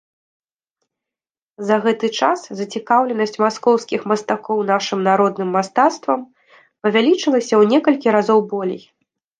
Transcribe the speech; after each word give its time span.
За 1.71 1.75
гэты 1.83 2.07
час 2.21 2.39
зацікаўленасць 2.61 3.37
маскоўскіх 3.43 4.01
мастакоў 4.13 4.57
нашым 4.73 4.99
народным 5.11 5.49
мастацтвам 5.59 6.29
павялічылася 6.83 7.51
ў 7.61 7.75
некалькі 7.77 8.07
разоў 8.19 8.39
болей. 8.55 8.83